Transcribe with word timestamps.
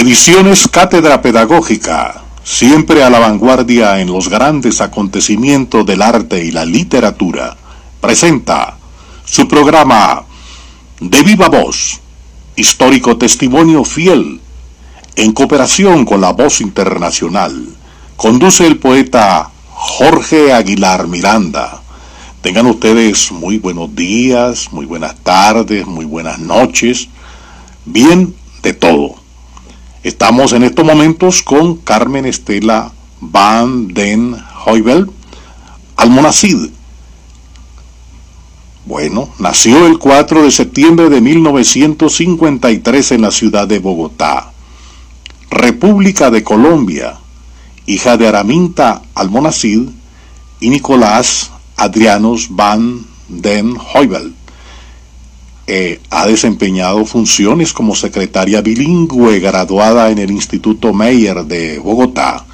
Ediciones 0.00 0.66
Cátedra 0.66 1.20
Pedagógica, 1.20 2.22
siempre 2.42 3.04
a 3.04 3.10
la 3.10 3.18
vanguardia 3.18 4.00
en 4.00 4.10
los 4.10 4.30
grandes 4.30 4.80
acontecimientos 4.80 5.84
del 5.84 6.00
arte 6.00 6.42
y 6.42 6.52
la 6.52 6.64
literatura, 6.64 7.54
presenta 8.00 8.78
su 9.26 9.46
programa 9.46 10.24
De 11.00 11.22
Viva 11.22 11.50
Voz, 11.50 12.00
histórico 12.56 13.18
testimonio 13.18 13.84
fiel, 13.84 14.40
en 15.16 15.32
cooperación 15.32 16.06
con 16.06 16.22
la 16.22 16.32
Voz 16.32 16.62
Internacional. 16.62 17.62
Conduce 18.16 18.66
el 18.66 18.78
poeta 18.78 19.50
Jorge 19.68 20.54
Aguilar 20.54 21.08
Miranda. 21.08 21.82
Tengan 22.40 22.64
ustedes 22.68 23.30
muy 23.32 23.58
buenos 23.58 23.94
días, 23.94 24.72
muy 24.72 24.86
buenas 24.86 25.14
tardes, 25.16 25.86
muy 25.86 26.06
buenas 26.06 26.38
noches, 26.38 27.10
bien 27.84 28.34
de 28.62 28.72
todo. 28.72 29.19
Estamos 30.02 30.54
en 30.54 30.62
estos 30.62 30.82
momentos 30.82 31.42
con 31.42 31.76
Carmen 31.76 32.24
Estela 32.24 32.90
Van 33.20 33.88
den 33.88 34.34
Heuvel, 34.64 35.10
Almonacid. 35.94 36.70
Bueno, 38.86 39.28
nació 39.38 39.86
el 39.86 39.98
4 39.98 40.44
de 40.44 40.50
septiembre 40.50 41.10
de 41.10 41.20
1953 41.20 43.12
en 43.12 43.20
la 43.20 43.30
ciudad 43.30 43.68
de 43.68 43.78
Bogotá, 43.78 44.52
República 45.50 46.30
de 46.30 46.42
Colombia, 46.42 47.18
hija 47.84 48.16
de 48.16 48.26
Araminta 48.26 49.02
Almonacid 49.14 49.82
y 50.60 50.70
Nicolás 50.70 51.50
Adrianos 51.76 52.46
Van 52.48 53.04
den 53.28 53.76
Heuvel. 53.94 54.34
Eh, 55.72 56.00
ha 56.10 56.26
desempeñado 56.26 57.04
funciones 57.04 57.72
como 57.72 57.94
secretaria 57.94 58.60
bilingüe 58.60 59.38
graduada 59.38 60.10
en 60.10 60.18
el 60.18 60.32
Instituto 60.32 60.92
Meyer 60.92 61.44
de 61.44 61.78
Bogotá 61.78 62.44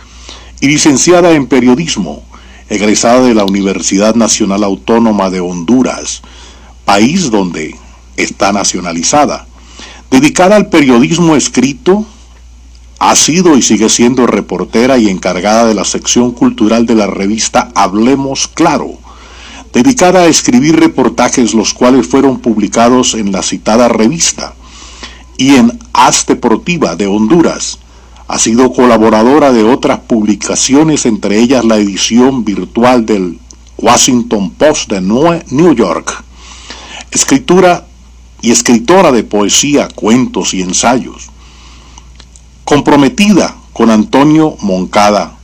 y 0.61 0.67
licenciada 0.67 1.33
en 1.33 1.47
periodismo, 1.47 2.23
egresada 2.69 3.23
de 3.23 3.33
la 3.33 3.47
Universidad 3.47 4.17
Nacional 4.17 4.63
Autónoma 4.65 5.31
de 5.31 5.41
Honduras, 5.41 6.21
país 6.85 7.31
donde 7.31 7.75
está 8.19 8.53
nacionalizada. 8.53 9.47
Dedicada 10.11 10.57
al 10.57 10.69
periodismo 10.69 11.37
escrito, 11.37 12.05
ha 12.99 13.17
sido 13.17 13.57
y 13.57 13.63
sigue 13.63 13.89
siendo 13.89 14.27
reportera 14.27 14.99
y 14.99 15.09
encargada 15.09 15.65
de 15.65 15.73
la 15.73 15.87
sección 15.87 16.33
cultural 16.33 16.85
de 16.85 16.97
la 16.97 17.07
revista 17.07 17.71
Hablemos 17.75 18.47
Claro, 18.47 18.99
dedicada 19.77 20.21
a 20.21 20.27
escribir 20.27 20.81
reportajes 20.81 21.53
los 21.53 21.75
cuales 21.75 22.07
fueron 22.07 22.39
publicados 22.39 23.13
en 23.13 23.31
la 23.31 23.43
citada 23.43 23.89
revista 23.89 24.55
y 25.37 25.57
en 25.57 25.79
As 25.93 26.25
Deportiva 26.25 26.97
de 26.97 27.07
Honduras. 27.07 27.79
Ha 28.27 28.39
sido 28.39 28.73
colaboradora 28.73 29.53
de 29.53 29.65
otras 29.65 29.99
publicaciones, 29.99 31.05
entre 31.05 31.39
ellas 31.41 31.63
la 31.63 31.77
edición 31.77 32.43
virtual 32.43 33.05
del 33.05 33.39
Washington 33.77 34.53
Post 34.53 34.93
de 34.93 35.03
New 35.03 35.75
York. 35.75 36.25
Escritura 37.11 37.87
y 38.41 38.53
escritora 38.53 39.13
de 39.13 39.25
poesía, 39.25 39.89
cuentos 39.89 40.55
y 40.55 40.63
ensayos. 40.63 41.29
Comprometida 42.65 43.55
con 43.75 43.91
Antonio 43.91 44.57
Moncada, 44.63 45.37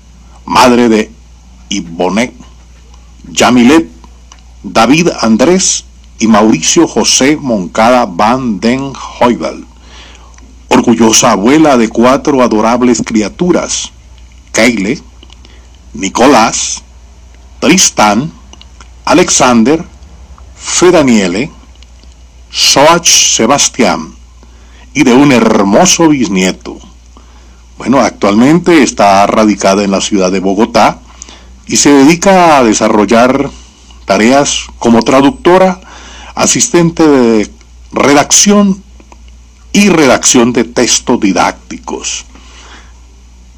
madre 0.47 0.89
de 0.89 1.11
Ibonet 1.69 2.33
Yamilet 3.31 3.92
David 4.65 5.09
Andrés 5.21 5.85
y 6.21 6.29
Mauricio 6.29 6.87
José 6.87 7.37
Moncada 7.37 8.07
Van 8.07 8.61
den 8.61 8.93
Heuvel. 9.21 9.65
Orgullosa 10.69 11.33
abuela 11.33 11.77
de 11.77 11.89
cuatro 11.89 12.43
adorables 12.43 13.03
criaturas, 13.05 13.91
Keile, 14.53 15.01
Nicolás, 15.95 16.81
Tristan, 17.59 18.33
Alexander, 19.05 19.85
Fedaniele, 20.55 21.51
Soach 22.51 23.09
Sebastián 23.09 24.15
y 24.95 25.03
de 25.03 25.13
un 25.13 25.33
hermoso 25.33 26.09
bisnieto. 26.09 26.79
Bueno, 27.79 27.99
actualmente 28.01 28.85
está 28.85 29.27
radicada 29.27 29.83
en 29.83 29.91
la 29.91 30.01
ciudad 30.01 30.31
de 30.31 30.39
Bogotá 30.39 31.01
y 31.67 31.79
se 31.79 31.91
dedica 31.91 32.59
a 32.59 32.63
desarrollar 32.63 33.51
tareas 34.13 34.67
como 34.79 35.01
traductora, 35.01 35.81
asistente 36.35 37.03
de 37.09 37.51
redacción 37.93 38.83
y 39.73 39.89
redacción 39.89 40.53
de 40.53 40.65
textos 40.65 41.19
didácticos. 41.19 42.27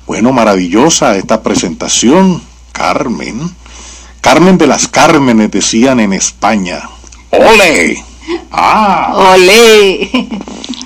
Bueno, 0.07 0.33
maravillosa 0.33 1.17
esta 1.17 1.43
presentación, 1.43 2.41
Carmen. 2.71 3.51
Carmen 4.21 4.57
de 4.57 4.69
las 4.69 4.87
Cármenes 4.87 5.51
decían 5.51 5.99
en 5.99 6.13
España. 6.13 6.89
¡Ole! 7.31 8.05
¡Ah! 8.53 9.35
¡Ole! 9.35 10.29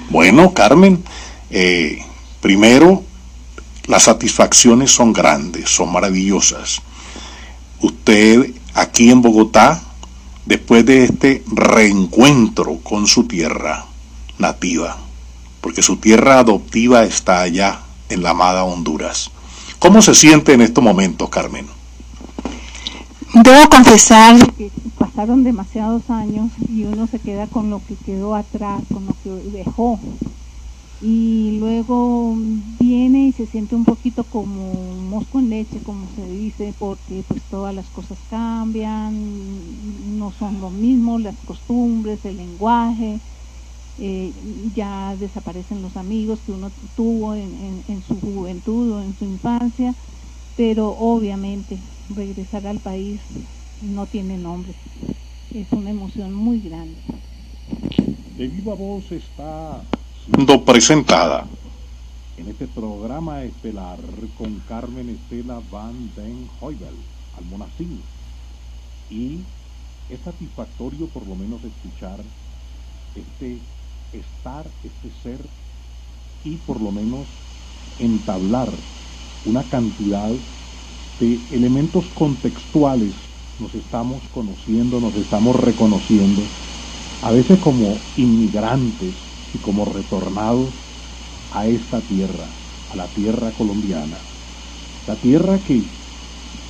Bueno, 0.08 0.54
Carmen, 0.54 1.04
eh, 1.50 2.02
primero, 2.40 3.04
las 3.86 4.04
satisfacciones 4.04 4.90
son 4.90 5.12
grandes, 5.12 5.68
son 5.68 5.92
maravillosas. 5.92 6.80
Usted 7.80 8.57
aquí 8.80 9.10
en 9.10 9.22
Bogotá, 9.22 9.82
después 10.46 10.86
de 10.86 11.04
este 11.04 11.42
reencuentro 11.46 12.78
con 12.82 13.06
su 13.06 13.24
tierra 13.24 13.86
nativa, 14.38 14.96
porque 15.60 15.82
su 15.82 15.96
tierra 15.96 16.38
adoptiva 16.38 17.02
está 17.02 17.40
allá 17.40 17.80
en 18.08 18.22
la 18.22 18.30
amada 18.30 18.64
Honduras. 18.64 19.30
¿Cómo 19.78 20.00
se 20.00 20.14
siente 20.14 20.52
en 20.52 20.60
estos 20.60 20.82
momentos, 20.82 21.28
Carmen? 21.28 21.66
Debo 23.34 23.68
confesar 23.68 24.52
que 24.52 24.70
pasaron 24.96 25.44
demasiados 25.44 26.08
años 26.08 26.50
y 26.68 26.84
uno 26.84 27.06
se 27.06 27.18
queda 27.18 27.46
con 27.46 27.70
lo 27.70 27.82
que 27.86 27.94
quedó 27.94 28.34
atrás, 28.34 28.80
con 28.92 29.06
lo 29.06 29.14
que 29.22 29.30
dejó 29.50 30.00
y 31.00 31.58
luego 31.60 32.34
viene 32.80 33.28
y 33.28 33.32
se 33.32 33.46
siente 33.46 33.76
un 33.76 33.84
poquito 33.84 34.24
como 34.24 34.72
mosco 34.94 35.38
en 35.38 35.50
leche, 35.50 35.78
como 35.84 36.06
se 36.16 36.28
dice, 36.28 36.74
porque 36.78 37.22
pues 37.28 37.42
todas 37.50 37.74
las 37.74 37.86
cosas 37.90 38.18
cambian, 38.30 40.18
no 40.18 40.32
son 40.32 40.60
lo 40.60 40.70
mismo, 40.70 41.18
las 41.18 41.36
costumbres, 41.46 42.24
el 42.24 42.36
lenguaje, 42.36 43.18
eh, 44.00 44.32
ya 44.74 45.14
desaparecen 45.18 45.82
los 45.82 45.96
amigos 45.96 46.40
que 46.44 46.52
uno 46.52 46.70
tuvo 46.96 47.34
en, 47.34 47.82
en 47.88 48.02
su 48.02 48.14
juventud 48.20 48.92
o 48.92 49.02
en 49.02 49.16
su 49.16 49.24
infancia, 49.24 49.94
pero 50.56 50.96
obviamente 50.98 51.78
regresar 52.16 52.66
al 52.66 52.78
país 52.78 53.20
no 53.94 54.06
tiene 54.06 54.36
nombre, 54.36 54.72
es 55.54 55.70
una 55.72 55.90
emoción 55.90 56.32
muy 56.34 56.58
grande. 56.60 56.96
De 58.36 58.46
viva 58.48 58.74
voz 58.74 59.10
está 59.12 59.80
presentada 60.64 61.46
en 62.36 62.48
este 62.48 62.66
programa 62.68 63.42
estelar 63.42 63.98
con 64.36 64.62
Carmen 64.68 65.08
Estela 65.08 65.60
Van 65.70 66.10
den 66.14 66.48
Heuvel, 66.60 66.94
Almonacín. 67.36 68.00
Y 69.10 69.40
es 70.08 70.20
satisfactorio 70.24 71.06
por 71.08 71.26
lo 71.26 71.34
menos 71.34 71.60
escuchar 71.64 72.18
este 73.16 73.58
estar, 74.12 74.66
este 74.84 75.10
ser 75.22 75.40
y 76.44 76.56
por 76.56 76.80
lo 76.80 76.92
menos 76.92 77.26
entablar 77.98 78.68
una 79.44 79.62
cantidad 79.64 80.30
de 81.20 81.38
elementos 81.52 82.04
contextuales. 82.14 83.12
Nos 83.58 83.74
estamos 83.74 84.22
conociendo, 84.32 85.00
nos 85.00 85.14
estamos 85.16 85.56
reconociendo, 85.56 86.42
a 87.22 87.32
veces 87.32 87.58
como 87.58 87.96
inmigrantes 88.16 89.27
y 89.54 89.58
como 89.58 89.84
retornados 89.84 90.70
a 91.52 91.66
esta 91.66 92.00
tierra, 92.00 92.46
a 92.92 92.96
la 92.96 93.06
tierra 93.06 93.50
colombiana. 93.52 94.18
La 95.06 95.14
tierra 95.16 95.58
que 95.66 95.82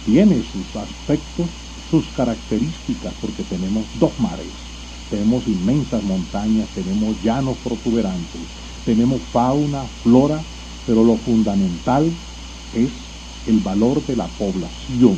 tiene 0.07 0.37
sus 0.37 0.77
aspectos, 0.77 1.47
sus 1.91 2.07
características, 2.17 3.15
porque 3.21 3.43
tenemos 3.45 3.85
dos 3.99 4.13
mares, 4.21 4.47
tenemos 5.11 5.47
inmensas 5.47 6.03
montañas, 6.03 6.69
tenemos 6.75 7.21
llanos 7.23 7.57
protuberantes, 7.65 8.41
tenemos 8.85 9.21
fauna, 9.33 9.85
flora, 10.03 10.43
pero 10.87 11.05
lo 11.05 11.17
fundamental 11.19 12.11
es 12.75 12.91
el 13.47 13.59
valor 13.61 14.07
de 14.07 14.17
la 14.17 14.27
población, 14.27 15.17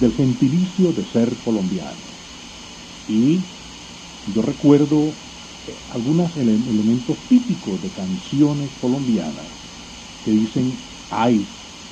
del 0.00 0.12
gentilicio 0.12 0.92
de 0.92 1.04
ser 1.12 1.34
colombiano. 1.44 1.96
Y 3.08 3.40
yo 4.34 4.42
recuerdo 4.42 5.12
algunos 5.88 6.36
elementos 6.36 7.18
típicos 7.28 7.80
de 7.80 7.90
canciones 7.90 8.74
colombianas 8.76 9.52
que 10.22 10.30
dicen, 10.30 10.78
ay, 11.10 11.48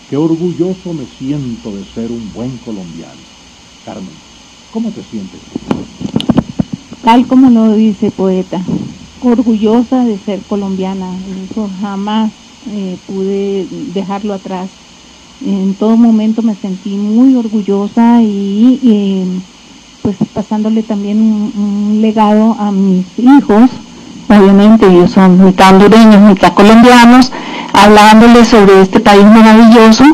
qué 0.06 0.16
orgulloso 0.16 0.92
me 0.92 1.06
siento 1.06 1.76
de 1.76 1.84
ser 1.84 2.10
un 2.12 2.32
buen 2.32 2.58
colombiano. 2.58 3.22
Carmen, 3.82 4.16
¿cómo 4.70 4.92
te 4.92 5.02
sientes? 5.04 5.42
Tal 7.02 7.26
como 7.26 7.50
lo 7.50 7.74
dice 7.74 8.10
poeta, 8.10 8.66
orgullosa 9.20 10.04
de 10.04 10.18
ser 10.18 10.44
colombiana, 10.44 11.24
eso 11.44 11.68
jamás 11.68 12.32
eh, 12.66 12.98
pude 13.06 13.68
dejarlo 13.70 14.34
atrás. 14.34 14.70
En 15.40 15.76
todo 15.76 15.96
momento 15.96 16.42
me 16.42 16.56
sentí 16.56 16.96
muy 16.98 17.34
orgullosa 17.34 18.22
y 18.22 18.80
em, 18.82 19.42
pues 20.06 20.18
pasándole 20.32 20.84
también 20.84 21.18
un, 21.20 21.98
legado 22.00 22.54
a 22.60 22.70
mis 22.70 23.06
hijos, 23.18 23.68
obviamente 24.28 24.86
ellos 24.86 25.10
son 25.10 25.44
mitad 25.44 25.74
hondureños, 25.74 26.20
mitad 26.20 26.54
colombianos, 26.54 27.32
hablándoles 27.72 28.46
sobre 28.46 28.82
este 28.82 29.00
país 29.00 29.24
maravilloso 29.24 30.04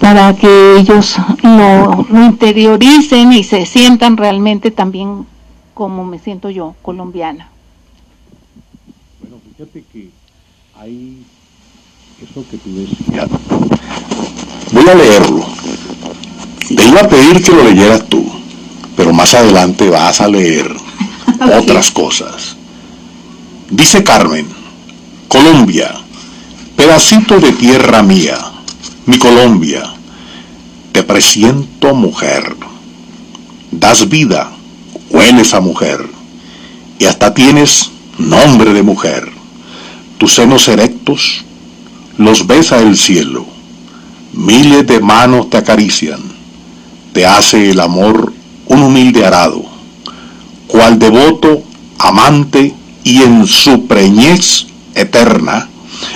para 0.00 0.34
que 0.34 0.78
ellos 0.78 1.16
lo, 1.42 2.06
interioricen 2.24 3.34
y 3.34 3.44
se 3.44 3.66
sientan 3.66 4.16
realmente 4.16 4.70
también 4.70 5.26
como 5.74 6.06
me 6.06 6.18
siento 6.18 6.48
yo, 6.48 6.74
colombiana. 6.80 7.50
Bueno, 9.20 9.36
fíjate 9.50 9.84
que 9.92 10.08
hay 10.80 11.22
eso 12.22 12.42
que 12.50 12.56
tú 12.56 12.74
decías. 12.74 13.28
Voy 14.72 14.88
a 14.88 14.94
leerlo. 14.94 15.44
Te 16.66 16.88
iba 16.88 17.00
a 17.02 17.08
pedir 17.08 17.42
que 17.42 17.52
lo 17.52 17.62
leyeras 17.64 18.06
tú, 18.06 18.24
más 19.14 19.32
adelante 19.32 19.88
vas 19.88 20.20
a 20.20 20.28
leer 20.28 20.74
otras 21.58 21.90
cosas. 21.90 22.56
Dice 23.70 24.02
Carmen, 24.02 24.46
Colombia, 25.28 25.94
pedacito 26.76 27.38
de 27.38 27.52
tierra 27.52 28.02
mía, 28.02 28.36
mi 29.06 29.18
Colombia, 29.18 29.94
te 30.92 31.02
presiento 31.02 31.94
mujer, 31.94 32.56
das 33.70 34.08
vida, 34.08 34.50
hueles 35.10 35.54
a 35.54 35.60
mujer, 35.60 36.08
y 36.98 37.04
hasta 37.06 37.34
tienes 37.34 37.90
nombre 38.18 38.72
de 38.72 38.82
mujer. 38.82 39.32
Tus 40.18 40.34
senos 40.34 40.68
erectos 40.68 41.44
los 42.18 42.46
besa 42.46 42.80
el 42.80 42.96
cielo, 42.96 43.46
miles 44.32 44.86
de 44.86 45.00
manos 45.00 45.50
te 45.50 45.58
acarician, 45.58 46.20
te 47.12 47.26
hace 47.26 47.70
el 47.70 47.80
amor 47.80 48.32
un 48.66 48.82
humilde 48.82 49.24
arado, 49.24 49.64
cual 50.66 50.98
devoto, 50.98 51.62
amante 51.98 52.74
y 53.02 53.22
en 53.22 53.46
su 53.46 53.86
preñez 53.86 54.66
eterna, 54.94 55.68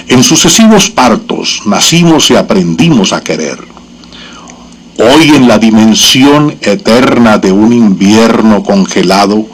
en 0.09 0.23
sucesivos 0.23 0.91
partos 0.91 1.63
nacimos 1.67 2.31
y 2.31 2.37
aprendimos 2.37 3.13
a 3.13 3.23
querer. 3.23 3.59
Hoy 4.99 5.29
en 5.29 5.47
la 5.47 5.59
dimensión 5.59 6.57
eterna 6.61 7.39
de 7.39 7.53
un 7.53 7.73
invierno 7.73 8.65
congelado, 8.65 9.47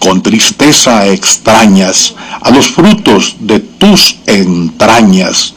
con 0.00 0.22
tristeza 0.22 1.06
extrañas 1.06 2.14
a 2.40 2.50
los 2.50 2.68
frutos 2.68 3.36
de 3.38 3.60
tus 3.60 4.16
entrañas 4.26 5.54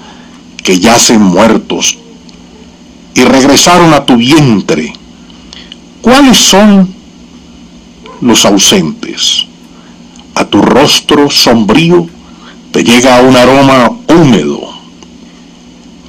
que 0.62 0.80
yacen 0.80 1.22
muertos 1.22 1.98
y 3.16 3.24
regresaron 3.24 3.94
a 3.94 4.06
tu 4.06 4.18
vientre. 4.18 4.94
¿Cuáles 6.04 6.38
son 6.38 6.94
los 8.20 8.44
ausentes? 8.44 9.46
A 10.36 10.44
tu 10.44 10.62
rostro 10.62 11.30
sombrío 11.30 12.06
te 12.74 12.84
llega 12.84 13.22
un 13.22 13.38
aroma 13.38 13.90
húmedo, 14.10 14.60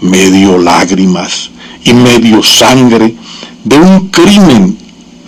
medio 0.00 0.58
lágrimas 0.58 1.48
y 1.84 1.92
medio 1.92 2.42
sangre 2.42 3.14
de 3.62 3.78
un 3.78 4.08
crimen 4.08 4.76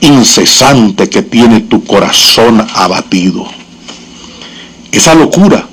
incesante 0.00 1.08
que 1.08 1.22
tiene 1.22 1.60
tu 1.60 1.84
corazón 1.84 2.66
abatido. 2.74 3.46
Esa 4.90 5.14
locura 5.14 5.64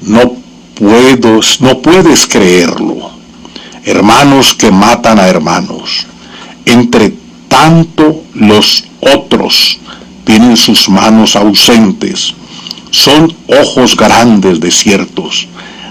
no 0.00 0.34
puedes, 0.74 1.60
no 1.60 1.80
puedes 1.80 2.26
creerlo. 2.26 3.12
Hermanos 3.84 4.54
que 4.54 4.72
matan 4.72 5.20
a 5.20 5.28
hermanos. 5.28 6.08
Entre 6.64 7.21
tanto 7.52 8.24
los 8.32 8.82
otros 9.00 9.78
tienen 10.24 10.56
sus 10.56 10.88
manos 10.88 11.36
ausentes. 11.36 12.32
Son 12.90 13.30
ojos 13.46 13.94
grandes 13.94 14.58
desiertos. 14.58 15.48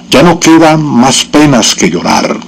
Ya 0.10 0.24
no 0.24 0.40
quedan 0.40 0.82
más 0.82 1.24
penas 1.24 1.76
que 1.76 1.92
llorar. 1.92 2.40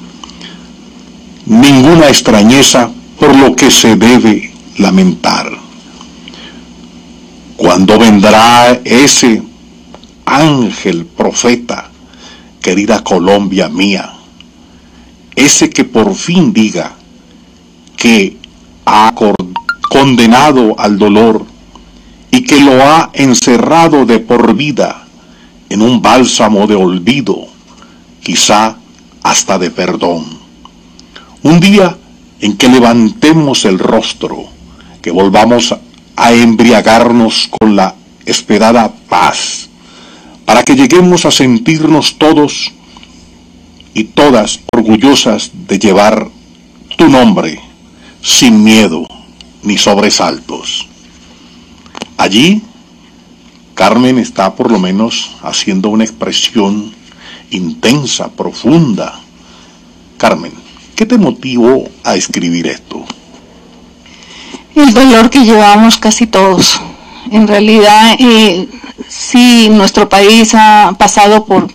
Ninguna 1.46 2.08
extrañeza 2.08 2.90
por 3.20 3.36
lo 3.36 3.56
que 3.56 3.70
se 3.70 3.96
debe 3.96 4.52
lamentar. 4.80 5.60
Cuando 7.56 8.00
vendrá 8.00 8.82
ese 8.84 9.44
ángel 10.26 11.06
profeta, 11.06 11.92
querida 12.64 13.04
Colombia 13.04 13.70
mía, 13.70 14.12
ese 15.36 15.70
que 15.70 15.84
por 15.84 16.16
fin 16.16 16.52
diga 16.52 16.96
que 17.96 18.42
ha 18.86 19.14
condenado 19.90 20.80
al 20.80 20.98
dolor 20.98 21.46
y 22.32 22.44
que 22.44 22.60
lo 22.60 22.84
ha 22.84 23.12
encerrado 23.14 24.06
de 24.06 24.20
por 24.20 24.56
vida 24.56 25.06
en 25.70 25.82
un 25.82 26.02
bálsamo 26.02 26.68
de 26.68 26.76
olvido, 26.76 27.48
quizá 28.22 28.78
hasta 29.22 29.58
de 29.58 29.72
perdón. 29.72 30.26
Un 31.44 31.60
día 31.60 31.98
en 32.42 32.58
que 32.58 32.70
levantemos 32.70 33.66
el 33.66 33.80
rostro 33.80 34.46
que 35.02 35.12
volvamos 35.12 35.76
a 36.16 36.34
embriagarnos 36.34 37.50
con 37.60 37.76
la 37.76 37.96
esperada 38.26 38.92
paz, 39.10 39.70
para 40.46 40.64
que 40.64 40.76
lleguemos 40.76 41.26
a 41.26 41.32
sentirnos 41.32 42.18
todos 42.18 42.72
y 43.94 44.06
todas 44.06 44.60
orgullosas 44.74 45.52
de 45.68 45.80
llevar 45.80 46.30
tu 46.98 47.10
nombre 47.10 47.73
sin 48.24 48.64
miedo 48.64 49.06
ni 49.62 49.78
sobresaltos. 49.78 50.88
Allí, 52.18 52.62
Carmen 53.76 54.18
está 54.18 54.56
por 54.56 54.72
lo 54.72 54.80
menos 54.80 55.36
haciendo 55.44 55.90
una 55.90 56.06
expresión 56.06 56.94
intensa, 57.52 58.30
profunda. 58.30 59.20
Carmen, 60.18 60.54
¿qué 60.96 61.06
te 61.06 61.18
motivó 61.18 61.84
a 62.04 62.16
escribir 62.16 62.68
esto? 62.68 63.06
el 64.76 64.94
dolor 64.94 65.30
que 65.30 65.44
llevamos 65.46 65.98
casi 65.98 66.28
todos. 66.28 66.82
En 67.32 67.48
realidad, 67.48 68.16
eh, 68.20 68.68
sí, 69.08 69.70
nuestro 69.70 70.10
país 70.10 70.54
ha 70.56 70.96
pasado 70.98 71.46
por 71.46 71.68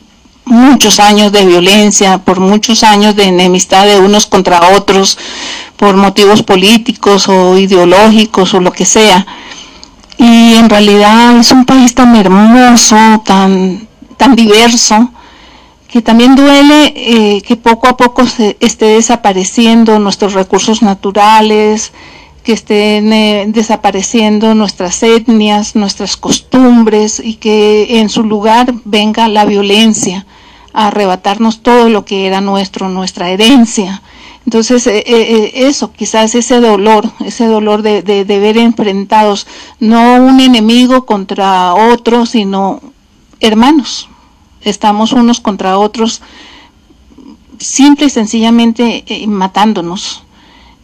muchos 0.48 1.00
años 1.00 1.32
de 1.32 1.44
violencia, 1.44 2.18
por 2.18 2.40
muchos 2.40 2.82
años 2.82 3.14
de 3.14 3.24
enemistad 3.24 3.86
de 3.86 3.98
unos 3.98 4.26
contra 4.26 4.70
otros, 4.76 5.18
por 5.76 5.96
motivos 5.96 6.42
políticos 6.42 7.28
o 7.28 7.56
ideológicos 7.58 8.54
o 8.54 8.60
lo 8.60 8.72
que 8.72 8.84
sea. 8.84 9.26
Y 10.16 10.54
en 10.54 10.68
realidad 10.68 11.38
es 11.38 11.52
un 11.52 11.64
país 11.64 11.94
tan 11.94 12.16
hermoso, 12.16 12.96
tan, 13.24 13.86
tan 14.16 14.34
diverso, 14.34 15.10
que 15.86 16.02
también 16.02 16.34
duele 16.34 16.92
eh, 16.96 17.42
que 17.42 17.56
poco 17.56 17.88
a 17.88 17.96
poco 17.96 18.26
se 18.26 18.56
esté 18.60 18.86
desapareciendo 18.86 19.98
nuestros 19.98 20.34
recursos 20.34 20.82
naturales, 20.82 21.92
que 22.42 22.52
estén 22.52 23.12
eh, 23.12 23.44
desapareciendo 23.48 24.54
nuestras 24.54 25.02
etnias, 25.02 25.76
nuestras 25.76 26.16
costumbres 26.16 27.20
y 27.22 27.34
que 27.34 28.00
en 28.00 28.08
su 28.08 28.22
lugar 28.24 28.74
venga 28.84 29.28
la 29.28 29.44
violencia 29.44 30.26
arrebatarnos 30.86 31.62
todo 31.62 31.88
lo 31.88 32.04
que 32.04 32.26
era 32.26 32.40
nuestro, 32.40 32.88
nuestra 32.88 33.30
herencia. 33.30 34.02
Entonces, 34.44 34.86
eh, 34.86 35.04
eh, 35.06 35.52
eso, 35.54 35.92
quizás 35.92 36.34
ese 36.34 36.60
dolor, 36.60 37.10
ese 37.24 37.46
dolor 37.46 37.82
de, 37.82 38.02
de, 38.02 38.24
de, 38.24 38.38
ver 38.38 38.56
enfrentados, 38.56 39.46
no 39.80 40.16
un 40.16 40.40
enemigo 40.40 41.04
contra 41.04 41.74
otro, 41.74 42.24
sino 42.26 42.80
hermanos. 43.40 44.08
Estamos 44.62 45.12
unos 45.12 45.40
contra 45.40 45.78
otros, 45.78 46.22
simple 47.58 48.06
y 48.06 48.10
sencillamente 48.10 49.04
matándonos 49.26 50.22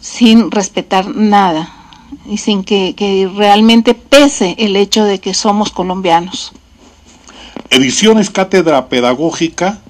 sin 0.05 0.51
respetar 0.51 1.09
nada 1.17 1.73
y 2.27 2.37
sin 2.37 2.63
que, 2.63 3.31
realmente 3.35 3.95
pese 3.95 4.55
el 4.59 4.77
hecho 4.77 5.05
de 5.05 5.19
que 5.19 5.33
somos 5.33 5.71
colombianos. 5.71 6.53
Ediciones 7.71 8.29
Cátedra 8.29 8.89
Pedagógica 8.89 9.81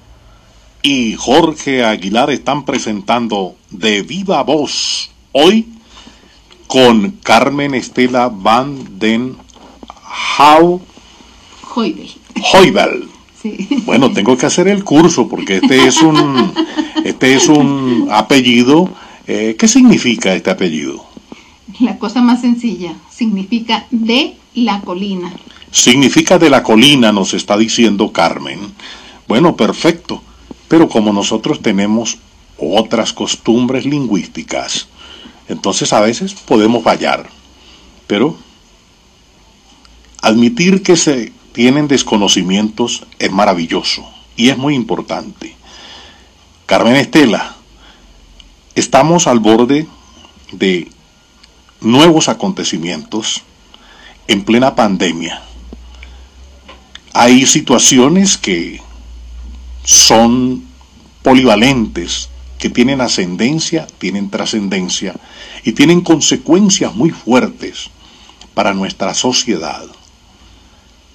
y 0.85 1.15
Jorge 1.15 1.83
Aguilar 1.83 2.29
están 2.29 2.63
presentando 2.63 3.55
de 3.71 4.03
viva 4.03 4.43
voz 4.43 5.09
hoy 5.31 5.65
con 6.67 7.09
Carmen 7.23 7.73
Estela 7.73 8.29
Van 8.29 8.99
den 8.99 9.35
Hau 10.37 10.79
Hoybel. 11.73 13.09
Bueno, 13.85 14.11
tengo 14.11 14.37
que 14.37 14.45
hacer 14.45 14.67
el 14.67 14.83
curso 14.83 15.27
porque 15.27 15.55
este 15.55 15.87
es 15.87 16.03
un 16.03 16.53
este 17.03 17.33
es 17.33 17.47
un 17.47 18.07
apellido 18.11 18.91
eh, 19.25 19.55
¿Qué 19.57 19.67
significa 19.67 20.35
este 20.35 20.51
apellido? 20.51 21.03
La 21.79 21.97
cosa 21.97 22.21
más 22.21 22.41
sencilla, 22.41 22.93
significa 23.09 23.87
de 23.89 24.35
la 24.53 24.81
colina. 24.81 25.33
Significa 25.71 26.37
de 26.37 26.51
la 26.51 26.61
colina, 26.61 27.11
nos 27.11 27.33
está 27.33 27.57
diciendo 27.57 28.11
Carmen. 28.11 28.59
Bueno, 29.27 29.55
perfecto. 29.55 30.21
Pero 30.67 30.89
como 30.89 31.13
nosotros 31.13 31.61
tenemos 31.61 32.17
otras 32.57 33.13
costumbres 33.13 33.85
lingüísticas, 33.85 34.87
entonces 35.47 35.93
a 35.93 36.01
veces 36.01 36.33
podemos 36.33 36.83
fallar. 36.83 37.29
Pero 38.07 38.37
admitir 40.21 40.81
que 40.81 40.95
se 40.95 41.31
tienen 41.53 41.87
desconocimientos 41.87 43.05
es 43.19 43.31
maravilloso 43.31 44.07
y 44.35 44.49
es 44.49 44.57
muy 44.57 44.75
importante. 44.75 45.55
Carmen 46.65 46.95
Estela, 46.95 47.55
estamos 48.73 49.27
al 49.27 49.39
borde 49.39 49.87
de 50.51 50.89
nuevos 51.79 52.27
acontecimientos 52.27 53.43
en 54.27 54.43
plena 54.43 54.75
pandemia. 54.75 55.41
Hay 57.13 57.45
situaciones 57.45 58.37
que 58.37 58.81
son 59.85 60.65
polivalentes, 61.23 62.29
que 62.57 62.69
tienen 62.69 63.01
ascendencia, 63.01 63.87
tienen 63.97 64.29
trascendencia 64.29 65.15
y 65.63 65.73
tienen 65.73 66.01
consecuencias 66.01 66.93
muy 66.95 67.11
fuertes 67.11 67.89
para 68.53 68.73
nuestra 68.73 69.13
sociedad. 69.13 69.83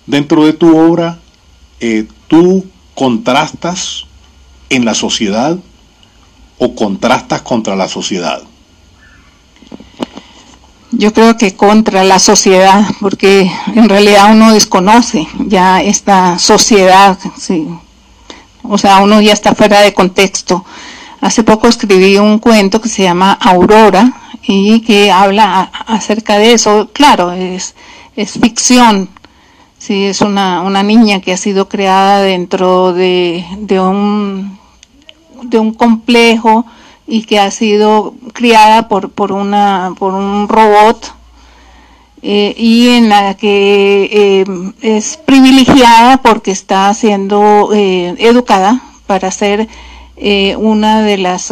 Dentro 0.06 0.44
de 0.44 0.52
tu 0.52 0.76
obra, 0.76 1.18
eh, 1.80 2.06
tú 2.28 2.66
contrastas 2.94 4.06
en 4.68 4.84
la 4.84 4.94
sociedad 4.94 5.58
o 6.58 6.74
contrastas 6.74 7.42
contra 7.42 7.74
la 7.74 7.88
sociedad. 7.88 8.42
Yo 10.92 11.12
creo 11.12 11.36
que 11.36 11.54
contra 11.54 12.04
la 12.04 12.18
sociedad, 12.18 12.84
porque 13.00 13.50
en 13.74 13.88
realidad 13.88 14.32
uno 14.32 14.52
desconoce 14.52 15.26
ya 15.46 15.82
esta 15.82 16.38
sociedad, 16.38 17.18
sí. 17.38 17.66
O 18.62 18.78
sea, 18.78 18.98
uno 18.98 19.20
ya 19.20 19.32
está 19.32 19.54
fuera 19.54 19.80
de 19.80 19.94
contexto. 19.94 20.64
Hace 21.20 21.42
poco 21.44 21.68
escribí 21.68 22.16
un 22.16 22.38
cuento 22.38 22.80
que 22.80 22.88
se 22.88 23.02
llama 23.02 23.32
Aurora 23.32 24.12
y 24.42 24.80
que 24.80 25.10
habla 25.10 25.70
acerca 25.86 26.38
de 26.38 26.52
eso. 26.52 26.90
Claro, 26.92 27.32
es, 27.32 27.74
es 28.16 28.32
ficción, 28.32 29.08
sí, 29.78 30.06
es 30.06 30.20
una, 30.20 30.62
una 30.62 30.82
niña 30.82 31.20
que 31.20 31.32
ha 31.32 31.36
sido 31.36 31.68
creada 31.68 32.22
dentro 32.22 32.92
de, 32.92 33.44
de, 33.58 33.80
un, 33.80 34.58
de 35.42 35.58
un 35.58 35.74
complejo 35.74 36.64
y 37.06 37.24
que 37.24 37.38
ha 37.38 37.50
sido 37.50 38.14
criada 38.32 38.88
por, 38.88 39.10
por, 39.10 39.32
una, 39.32 39.94
por 39.98 40.14
un 40.14 40.48
robot 40.48 41.19
eh, 42.22 42.54
y 42.56 42.88
en 42.88 43.08
la 43.08 43.34
que 43.34 44.10
eh, 44.12 44.72
es 44.82 45.16
privilegiada 45.16 46.18
porque 46.18 46.50
está 46.50 46.92
siendo 46.92 47.70
eh, 47.72 48.14
educada 48.18 48.82
para 49.06 49.30
ser 49.30 49.68
una 50.58 51.00
de 51.00 51.16
las 51.16 51.50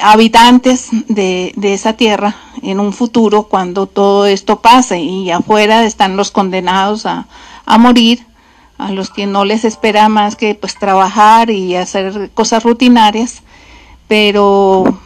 habitantes 0.00 0.86
de, 1.08 1.52
de, 1.56 1.74
esa 1.74 1.94
tierra 1.94 2.36
en 2.62 2.78
un 2.78 2.92
futuro 2.92 3.42
cuando 3.42 3.86
todo 3.86 4.26
esto 4.26 4.60
pase. 4.60 5.00
Y 5.00 5.32
afuera 5.32 5.84
están 5.84 6.16
los 6.16 6.30
condenados 6.30 7.06
a, 7.06 7.26
a 7.66 7.76
morir 7.76 8.24
a 8.78 8.92
los 8.92 9.10
que 9.10 9.26
no 9.26 9.44
les 9.44 9.64
espera 9.64 10.08
más 10.08 10.36
que 10.36 10.54
pues 10.54 10.78
trabajar 10.78 11.50
y 11.50 11.74
hacer 11.74 12.30
cosas 12.34 12.62
rutinarias. 12.62 13.42
Pero 14.06 14.96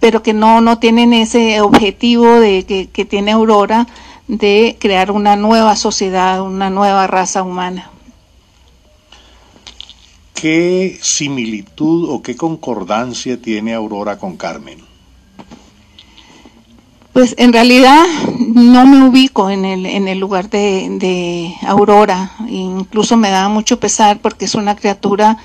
pero 0.00 0.22
que 0.22 0.32
no, 0.32 0.60
no 0.60 0.78
tienen 0.78 1.12
ese 1.12 1.60
objetivo 1.60 2.40
de 2.40 2.64
que, 2.64 2.88
que 2.88 3.04
tiene 3.04 3.32
Aurora 3.32 3.86
de 4.28 4.76
crear 4.78 5.10
una 5.10 5.36
nueva 5.36 5.74
sociedad, 5.76 6.42
una 6.42 6.70
nueva 6.70 7.06
raza 7.06 7.42
humana. 7.42 7.90
¿Qué 10.34 10.98
similitud 11.02 12.08
o 12.10 12.22
qué 12.22 12.36
concordancia 12.36 13.40
tiene 13.40 13.74
Aurora 13.74 14.18
con 14.18 14.36
Carmen? 14.36 14.78
Pues 17.12 17.34
en 17.38 17.52
realidad 17.52 18.04
no 18.38 18.86
me 18.86 19.02
ubico 19.08 19.50
en 19.50 19.64
el, 19.64 19.86
en 19.86 20.06
el 20.06 20.20
lugar 20.20 20.48
de, 20.50 20.86
de 21.00 21.54
Aurora, 21.66 22.30
incluso 22.48 23.16
me 23.16 23.30
da 23.30 23.48
mucho 23.48 23.80
pesar 23.80 24.20
porque 24.20 24.44
es 24.44 24.54
una 24.54 24.76
criatura 24.76 25.38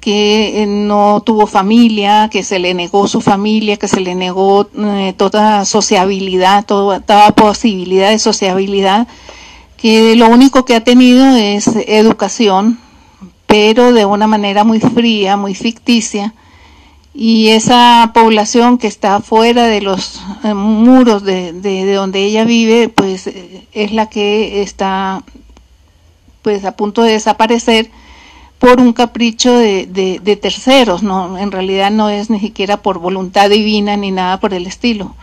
que 0.00 0.62
eh, 0.62 0.66
no 0.66 1.22
tuvo 1.24 1.46
familia, 1.46 2.28
que 2.30 2.42
se 2.42 2.58
le 2.58 2.74
negó 2.74 3.08
su 3.08 3.20
familia, 3.20 3.76
que 3.76 3.88
se 3.88 4.00
le 4.00 4.14
negó 4.14 4.68
eh, 4.76 5.14
toda 5.16 5.64
sociabilidad, 5.64 6.64
toda, 6.64 7.00
posibilidad 7.34 8.10
de 8.10 8.18
sociabilidad, 8.18 9.06
que 9.76 10.16
lo 10.16 10.28
único 10.28 10.64
que 10.64 10.76
ha 10.76 10.84
tenido 10.84 11.36
es 11.36 11.68
educación, 11.86 12.78
pero 13.46 13.92
de 13.92 14.06
una 14.06 14.26
manera 14.26 14.64
muy 14.64 14.80
fría, 14.80 15.36
muy 15.36 15.54
ficticia, 15.54 16.34
y 17.14 17.48
esa 17.48 18.12
población 18.14 18.78
que 18.78 18.86
está 18.86 19.20
fuera 19.20 19.66
de 19.66 19.82
los 19.82 20.22
eh, 20.44 20.54
muros 20.54 21.22
de, 21.22 21.52
de, 21.52 21.84
de, 21.84 21.92
donde 21.92 22.24
ella 22.24 22.44
vive, 22.44 22.88
pues 22.88 23.28
es 23.72 23.92
la 23.92 24.06
que 24.06 24.62
está 24.62 25.22
pues 26.40 26.64
a 26.64 26.72
punto 26.72 27.02
de 27.02 27.12
desaparecer 27.12 27.90
por 28.62 28.80
un 28.80 28.92
capricho 28.92 29.58
de, 29.58 29.86
de, 30.22 30.36
terceros, 30.36 31.02
no, 31.02 31.36
en 31.36 31.50
realidad 31.50 31.90
no 31.90 32.10
es 32.10 32.30
ni 32.30 32.38
siquiera 32.38 32.80
por 32.80 33.00
voluntad 33.00 33.50
divina 33.50 33.96
ni 33.96 34.12
nada 34.12 34.38
por 34.38 34.54
el 34.54 34.68
estilo, 34.68 35.16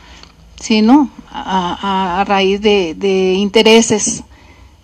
sino 0.60 1.10
a, 1.32 2.26
raíz 2.28 2.60
de, 2.60 2.96
de 2.96 3.36
intereses 3.36 4.26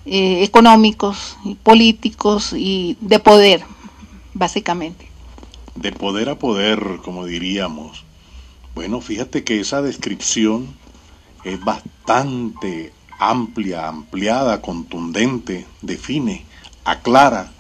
eh, 0.06 0.42
económicos 0.42 1.36
y 1.44 1.56
políticos 1.56 2.54
y 2.54 2.96
de 3.02 3.20
poder, 3.20 3.66
básicamente. 4.34 5.06
De 5.76 5.92
poder 5.92 6.30
a 6.30 6.40
poder, 6.40 6.80
como 7.04 7.26
diríamos. 7.26 8.06
Bueno, 8.74 9.02
fíjate 9.02 9.44
que 9.44 9.60
esa 9.60 9.82
descripción 9.82 10.68
es 11.44 11.62
bastante 11.62 12.94
amplia, 13.20 13.90
ampliada, 13.90 14.62
contundente, 14.62 15.66
define, 15.82 16.46
aclara 16.86 17.52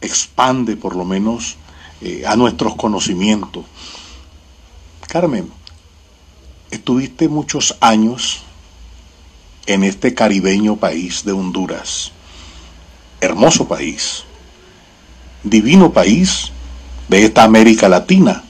expande 0.00 0.76
por 0.76 0.96
lo 0.96 1.04
menos 1.04 1.56
eh, 2.00 2.24
a 2.26 2.36
nuestros 2.36 2.76
conocimientos. 2.76 3.64
Carmen, 5.06 5.50
estuviste 6.70 7.28
muchos 7.28 7.76
años 7.80 8.42
en 9.66 9.84
este 9.84 10.14
caribeño 10.14 10.76
país 10.76 11.24
de 11.24 11.32
Honduras, 11.32 12.12
hermoso 13.20 13.68
país, 13.68 14.24
divino 15.42 15.92
país 15.92 16.52
de 17.08 17.24
esta 17.24 17.44
América 17.44 17.88
Latina. 17.88 18.44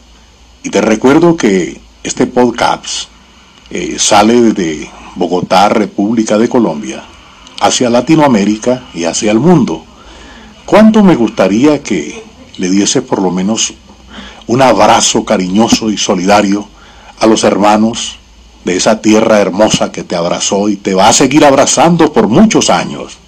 Y 0.62 0.71
te 0.71 0.80
recuerdo 0.80 1.37
que 1.37 1.80
este 2.02 2.26
podcast 2.26 3.09
eh, 3.71 3.97
sale 3.99 4.40
desde 4.40 4.90
Bogotá, 5.16 5.69
República 5.69 6.38
de 6.38 6.49
Colombia, 6.49 7.04
hacia 7.61 7.90
Latinoamérica 7.90 8.85
y 8.95 9.04
hacia 9.04 9.33
el 9.33 9.40
mundo. 9.40 9.85
¿Cuánto 10.71 11.03
me 11.03 11.17
gustaría 11.17 11.83
que 11.83 12.23
le 12.59 12.71
diese 12.71 13.03
por 13.03 13.21
lo 13.21 13.33
menos 13.33 13.75
un 14.47 14.62
abrazo 14.62 15.25
cariñoso 15.25 15.91
y 15.91 15.99
solidario 15.99 16.65
a 17.19 17.27
los 17.27 17.43
hermanos 17.43 18.19
de 18.65 18.77
esa 18.77 19.00
tierra 19.00 19.41
hermosa 19.41 19.91
que 19.91 20.05
te 20.05 20.15
abrazó 20.15 20.69
y 20.69 20.77
te 20.77 20.95
va 20.95 21.09
a 21.09 21.12
seguir 21.12 21.45
abrazando 21.45 22.12
por 22.12 22.29
muchos 22.29 22.71
años? 22.71 23.19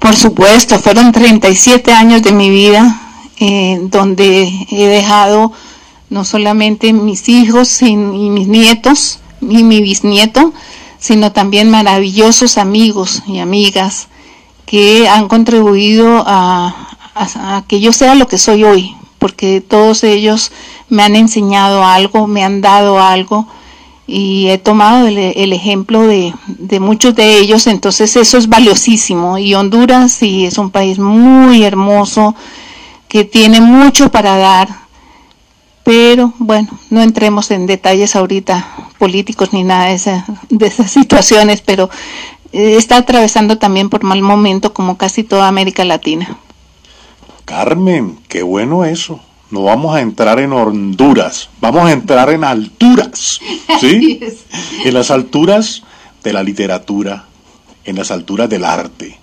Por 0.00 0.16
supuesto, 0.16 0.80
fueron 0.80 1.12
37 1.12 1.92
años 1.92 2.20
de 2.24 2.32
mi 2.32 2.50
vida 2.50 3.00
eh, 3.38 3.78
donde 3.82 4.52
he 4.72 4.86
dejado 4.88 5.52
no 6.08 6.24
solamente 6.24 6.92
mis 6.92 7.28
hijos 7.28 7.80
y, 7.80 7.94
mis 7.94 8.48
nietos 8.48 9.20
y 9.40 9.62
mi 9.62 9.82
bisnieto, 9.82 10.52
sino 10.98 11.30
también 11.30 11.70
maravillosos 11.70 12.58
amigos 12.58 13.22
y 13.28 13.38
amigas 13.38 14.08
que 14.70 15.08
han 15.08 15.26
contribuido 15.26 16.22
a, 16.24 16.86
que 17.66 17.80
yo 17.80 17.92
sea 17.92 18.14
lo 18.14 18.28
que 18.28 18.38
soy 18.38 18.62
hoy, 18.62 18.94
porque 19.18 19.60
todos 19.60 20.04
ellos 20.04 20.52
me 20.88 21.02
han 21.02 21.16
enseñado 21.16 21.84
algo, 21.84 22.28
me 22.28 22.44
han 22.44 22.60
dado 22.60 23.00
algo 23.00 23.48
y 24.06 24.46
he 24.46 24.58
tomado 24.58 25.08
el, 25.08 25.52
ejemplo 25.52 26.06
de, 26.06 26.32
muchos 26.78 27.16
de 27.16 27.38
ellos, 27.40 27.66
entonces 27.66 28.14
eso 28.14 28.38
es 28.38 28.48
valiosísimo. 28.48 29.38
Y 29.38 29.56
Honduras 29.56 30.12
sí 30.12 30.46
es 30.46 30.56
un 30.56 30.70
país 30.70 31.00
muy 31.00 31.64
hermoso, 31.64 32.36
que 33.08 33.24
tiene 33.24 33.60
mucho 33.60 34.12
para 34.12 34.36
dar, 34.36 34.68
pero 35.82 36.32
bueno, 36.38 36.68
no 36.90 37.02
entremos 37.02 37.50
en 37.50 37.66
detalles 37.66 38.14
ahorita 38.14 38.68
políticos 38.98 39.52
ni 39.52 39.64
nada 39.64 39.86
de, 39.86 40.22
de 40.48 40.66
esas 40.68 40.92
situaciones, 40.92 41.60
pero 41.60 41.90
está 42.52 42.96
atravesando 42.96 43.58
también 43.58 43.88
por 43.90 44.02
mal 44.02 44.22
momento 44.22 44.72
como 44.72 44.96
casi 44.96 45.22
toda 45.22 45.48
América 45.48 45.84
Latina. 45.84 46.38
Carmen, 47.44 48.18
qué 48.28 48.42
bueno 48.42 48.84
eso. 48.84 49.20
No 49.50 49.64
vamos 49.64 49.96
a 49.96 50.00
entrar 50.00 50.38
en 50.38 50.52
Honduras, 50.52 51.50
vamos 51.60 51.84
a 51.86 51.92
entrar 51.92 52.30
en 52.30 52.44
alturas, 52.44 53.40
¿sí? 53.80 54.20
en 54.84 54.94
las 54.94 55.10
alturas 55.10 55.82
de 56.22 56.32
la 56.32 56.44
literatura, 56.44 57.24
en 57.84 57.96
las 57.96 58.12
alturas 58.12 58.48
del 58.48 58.64
arte, 58.64 59.18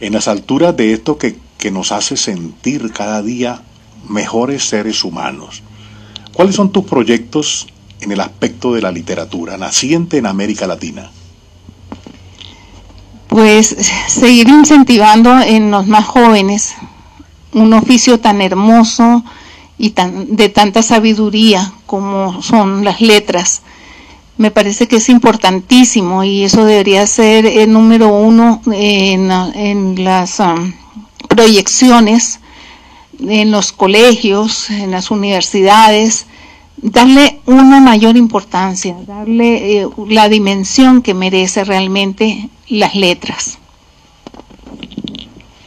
en 0.00 0.12
las 0.12 0.28
alturas 0.28 0.76
de 0.76 0.92
esto 0.92 1.16
que, 1.16 1.38
que 1.56 1.70
nos 1.70 1.90
hace 1.90 2.18
sentir 2.18 2.92
cada 2.92 3.22
día 3.22 3.62
mejores 4.06 4.64
seres 4.68 5.04
humanos. 5.04 5.62
¿Cuáles 6.34 6.54
son 6.54 6.70
tus 6.70 6.84
proyectos 6.84 7.66
en 8.02 8.12
el 8.12 8.20
aspecto 8.20 8.74
de 8.74 8.82
la 8.82 8.92
literatura 8.92 9.56
naciente 9.56 10.18
en 10.18 10.26
América 10.26 10.66
Latina? 10.66 11.10
Pues 13.32 13.74
seguir 14.08 14.46
incentivando 14.48 15.40
en 15.40 15.70
los 15.70 15.86
más 15.86 16.04
jóvenes 16.04 16.74
un 17.54 17.72
oficio 17.72 18.20
tan 18.20 18.42
hermoso 18.42 19.24
y 19.78 19.90
tan, 19.90 20.36
de 20.36 20.50
tanta 20.50 20.82
sabiduría 20.82 21.72
como 21.86 22.42
son 22.42 22.84
las 22.84 23.00
letras. 23.00 23.62
Me 24.36 24.50
parece 24.50 24.86
que 24.86 24.96
es 24.96 25.08
importantísimo 25.08 26.24
y 26.24 26.44
eso 26.44 26.66
debería 26.66 27.06
ser 27.06 27.46
el 27.46 27.72
número 27.72 28.08
uno 28.08 28.60
en, 28.70 30.04
las 30.04 30.38
um, 30.38 30.74
proyecciones 31.26 32.38
en 33.18 33.50
los 33.50 33.72
colegios, 33.72 34.68
en 34.68 34.90
las 34.90 35.10
universidades, 35.10 36.26
darle 36.76 37.40
una 37.46 37.80
mayor 37.80 38.18
importancia, 38.18 38.94
darle 39.06 39.80
eh, 39.80 39.88
la 40.08 40.28
dimensión 40.28 41.00
que 41.00 41.14
merece 41.14 41.64
realmente 41.64 42.50
las 42.78 42.94
letras. 42.94 43.58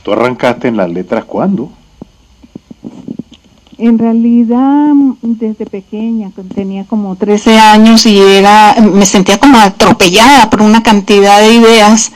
¿Tú 0.04 0.14
arrancaste 0.14 0.68
en 0.68 0.78
las 0.78 0.90
letras 0.90 1.26
cuándo? 1.26 1.72
En 3.78 4.00
realidad, 4.00 4.94
desde 5.22 5.66
pequeña, 5.66 6.32
tenía 6.54 6.86
como 6.86 7.16
13 7.16 7.60
años 7.60 8.06
y 8.06 8.20
era, 8.20 8.76
me 8.80 9.06
sentía 9.06 9.38
como 9.38 9.58
atropellada 9.58 10.50
por 10.50 10.62
una 10.62 10.82
cantidad 10.82 11.42
de 11.42 11.56
ideas 11.56 12.12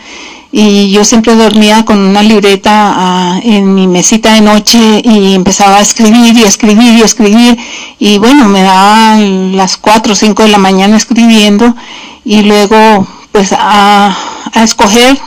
y 0.51 0.89
yo 0.91 1.03
siempre 1.03 1.35
dormía 1.35 1.85
con 1.85 1.99
una 1.99 2.23
libreta 2.23 2.71
ah, 2.73 3.39
en 3.43 3.75
mi 3.75 3.87
mesita 3.87 4.33
de 4.33 4.41
noche 4.41 5.01
y 5.03 5.35
empezaba 5.35 5.77
a 5.77 5.81
escribir 5.81 6.37
y 6.37 6.43
escribir 6.43 6.93
y 6.93 7.01
escribir 7.01 7.57
y 7.99 8.17
bueno, 8.17 8.47
me 8.47 8.61
daban 8.61 9.55
las 9.55 9.77
4 9.77 10.13
o 10.13 10.15
5 10.15 10.43
de 10.43 10.49
la 10.49 10.57
mañana 10.57 10.97
escribiendo 10.97 11.75
y 12.23 12.41
luego 12.43 13.05
pues 13.31 13.53
a, 13.57 14.17
a 14.53 14.63
escoger 14.63 15.17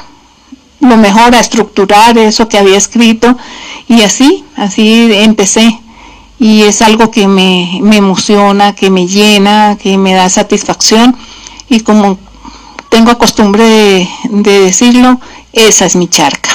lo 0.81 0.97
mejor, 0.97 1.35
a 1.35 1.41
estructurar 1.41 2.19
eso 2.19 2.49
que 2.49 2.59
había 2.59 2.77
escrito 2.77 3.37
y 3.89 4.03
así, 4.03 4.45
así 4.57 5.11
empecé 5.13 5.79
y 6.39 6.63
es 6.63 6.83
algo 6.83 7.11
que 7.11 7.29
me, 7.29 7.79
me 7.83 7.99
emociona, 7.99 8.75
que 8.75 8.91
me 8.91 9.07
llena, 9.07 9.79
que 9.81 9.97
me 9.97 10.13
da 10.15 10.29
satisfacción 10.29 11.17
y 11.69 11.81
como 11.81 12.19
tengo 12.93 13.17
costumbre 13.17 13.65
de, 14.29 14.61
decirlo, 14.61 15.19
esa 15.55 15.87
es 15.87 15.97
mi 15.97 16.09
charca. 16.09 16.51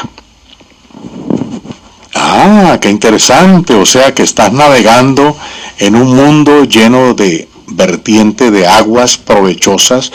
Ah, 2.13 2.77
qué 2.79 2.91
interesante. 2.91 3.73
O 3.73 3.87
sea 3.87 4.13
que 4.13 4.21
estás 4.21 4.53
navegando 4.53 5.35
en 5.79 5.95
un 5.95 6.15
mundo 6.15 6.65
lleno 6.65 7.15
de 7.15 7.49
vertiente 7.65 8.51
de 8.51 8.67
aguas 8.67 9.17
provechosas, 9.17 10.11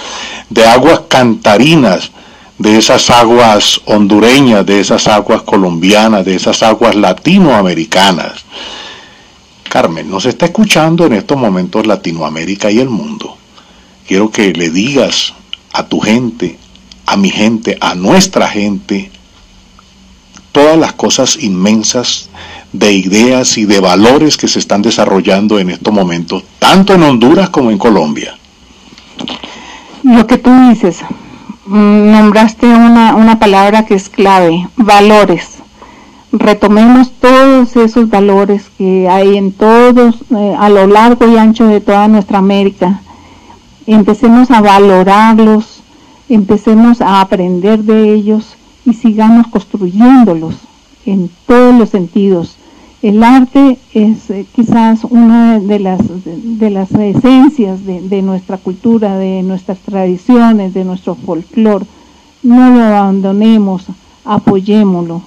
de 0.49 0.65
aguas 0.65 1.03
cantarinas, 1.09 2.13
de 2.59 2.77
esas 2.77 3.11
aguas 3.11 3.81
hondureñas, 3.87 4.65
de 4.65 4.81
esas 4.81 5.09
aguas 5.09 5.43
colombianas, 5.43 6.25
de 6.25 6.35
esas 6.35 6.63
aguas 6.63 6.95
latinoamericanas. 6.95 8.45
Carmen, 9.69 10.11
nos 10.11 10.27
está 10.27 10.47
escuchando 10.47 11.07
en 11.07 11.15
estos 11.15 11.39
momentos 11.39 11.87
Latinoamérica 11.87 12.71
y 12.71 12.79
el 12.79 12.91
mundo. 12.91 13.37
Quiero 14.07 14.31
que 14.31 14.53
le 14.53 14.71
digas 14.71 15.33
a 15.73 15.87
tu 15.87 16.01
gente, 16.01 16.59
a 17.07 17.17
mi 17.17 17.31
gente, 17.31 17.79
a 17.81 17.95
nuestra 17.95 18.49
gente, 18.49 19.11
todas 20.53 20.77
las 20.77 20.93
cosas 20.93 21.39
inmensas 21.43 22.29
de 22.73 22.93
ideas 22.93 23.59
y 23.59 23.65
de 23.65 23.81
valores 23.81 24.37
que 24.37 24.49
se 24.49 24.59
están 24.59 24.83
desarrollando 24.83 25.59
en 25.59 25.71
estos 25.71 25.93
momentos, 25.93 26.45
tanto 26.59 26.95
en 26.95 27.03
Honduras 27.03 27.51
como 27.51 27.71
en 27.71 27.79
Colombia. 27.79 28.37
Lo 30.03 30.27
que 30.27 30.39
tú 30.39 30.51
dices, 30.69 30.99
nombraste 31.67 32.67
una, 32.67 33.15
una 33.15 33.39
palabra 33.39 33.85
que 33.85 33.95
es 33.95 34.09
clave, 34.09 34.69
valores. 34.77 35.59
Retomemos 36.33 37.13
todos 37.13 37.77
esos 37.77 38.09
valores 38.09 38.71
que 38.79 39.09
hay 39.09 39.37
en 39.37 39.53
todos, 39.53 40.17
eh, 40.31 40.57
a 40.59 40.69
lo 40.69 40.87
largo 40.87 41.29
y 41.29 41.37
ancho 41.37 41.67
de 41.67 41.81
toda 41.81 42.09
nuestra 42.09 42.39
América 42.39 43.01
empecemos 43.87 44.51
a 44.51 44.61
valorarlos, 44.61 45.83
empecemos 46.29 47.01
a 47.01 47.21
aprender 47.21 47.81
de 47.81 48.15
ellos 48.15 48.57
y 48.85 48.95
sigamos 48.95 49.49
construyéndolos 49.49 50.55
en 51.07 51.31
todos 51.47 51.75
los 51.75 51.91
sentidos. 51.91 52.57
El 53.03 53.25
arte 53.25 53.79
es 53.95 54.31
eh, 54.31 54.47
quizás 54.55 55.03
una 55.03 55.59
de 55.59 55.81
las, 55.81 55.99
de, 56.25 56.71
las 56.71 56.93
esencias 56.93 57.85
de, 57.85 58.23
nuestra 58.23 58.59
cultura, 58.59 59.19
de 59.19 59.43
nuestras 59.43 59.79
tradiciones, 59.79 60.73
de 60.73 60.85
nuestro 60.85 61.17
folclore. 61.17 61.85
No 62.45 62.71
lo 62.71 62.81
abandonemos, 62.81 63.87
apoyémoslo. 64.25 65.23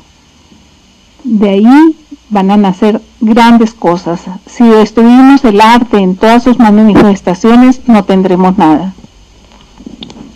De 1.25 1.49
ahí 1.49 1.95
van 2.29 2.49
a 2.51 2.55
nacer 2.55 3.01
grandes 3.19 3.73
cosas. 3.73 4.21
Si 4.45 4.63
destruimos 4.63 5.43
el 5.43 5.59
arte 5.59 5.97
en 5.97 6.15
todas 6.15 6.43
sus 6.43 6.57
manifestaciones, 6.57 7.81
no 7.87 8.05
tendremos 8.05 8.57
nada. 8.57 8.93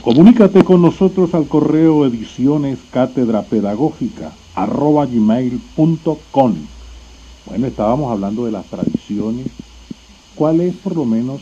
Comunícate 0.03 0.65
con 0.65 0.81
nosotros 0.81 1.33
al 1.33 1.47
correo 1.47 2.05
ediciones 2.05 2.79
cátedra 2.91 3.43
pedagógica 3.43 4.31
arroba 4.55 5.05
gmail.com. 5.05 6.55
Bueno, 7.49 7.65
estábamos 7.65 8.11
hablando 8.11 8.45
de 8.45 8.51
las 8.51 8.65
tradiciones. 8.67 9.47
¿Cuál 10.35 10.61
es 10.61 10.75
por 10.75 10.95
lo 10.95 11.03
menos 11.03 11.41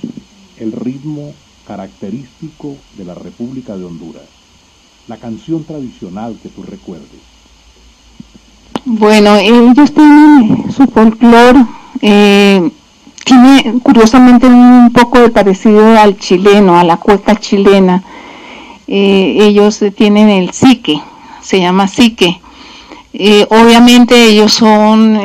el 0.57 0.71
ritmo 0.71 1.33
característico 1.67 2.77
de 2.97 3.03
la 3.03 3.13
República 3.13 3.75
de 3.75 3.83
Honduras? 3.83 4.23
La 5.09 5.17
canción 5.17 5.65
tradicional 5.65 6.37
que 6.41 6.47
tú 6.47 6.63
recuerdes. 6.63 7.19
Bueno, 8.85 9.35
ellos 9.35 9.93
tienen 9.93 10.71
su 10.71 10.85
folclore, 10.85 11.65
eh, 12.01 12.71
tiene 13.25 13.79
curiosamente 13.83 14.47
un 14.47 14.93
poco 14.93 15.19
de 15.19 15.29
parecido 15.29 15.99
al 15.99 16.17
chileno, 16.17 16.77
a 16.77 16.85
la 16.85 16.95
cueca 16.95 17.35
chilena. 17.35 18.01
Eh, 18.87 19.39
ellos 19.41 19.83
tienen 19.93 20.29
el 20.29 20.53
psique, 20.53 21.01
se 21.41 21.59
llama 21.59 21.89
psique. 21.89 22.39
Eh, 23.19 23.47
obviamente 23.49 24.25
ellos 24.25 24.53
son 24.53 25.19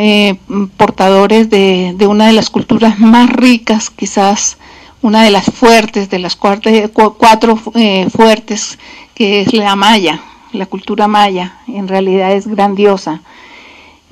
portadores 0.79 1.51
de, 1.51 1.95
una 2.09 2.27
de 2.27 2.33
las 2.33 2.49
culturas 2.49 2.99
más 2.99 3.31
ricas, 3.31 3.91
quizás 3.91 4.57
una 5.03 5.23
de 5.25 5.31
las 5.31 5.45
fuertes, 5.45 6.09
de 6.09 6.19
las 6.19 6.35
cuatro, 6.35 6.71
cuatro 7.19 7.57
fuertes, 7.57 8.79
que 9.15 9.43
es 9.43 9.53
la 9.53 9.77
maya, 9.77 10.21
la 10.53 10.65
cultura 10.65 11.07
maya, 11.07 11.59
en 11.67 11.87
realidad 11.87 12.33
es 12.33 12.47
grandiosa. 12.47 13.21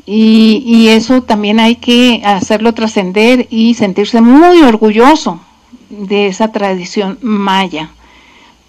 Y, 0.06 0.88
eso 0.88 1.22
también 1.22 1.60
hay 1.60 1.76
que 1.76 2.22
hacerlo 2.24 2.74
trascender 2.74 3.46
y 3.48 3.74
sentirse 3.74 4.20
muy 4.20 4.60
orgulloso 4.62 5.40
de 5.88 6.26
esa 6.26 6.50
tradición 6.50 7.18
maya, 7.22 7.90